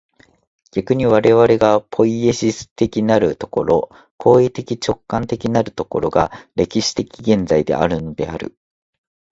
[0.71, 8.57] 逆に我々がポイエシス的なる所、行為的直観的なる所が、歴史的現在であるのである。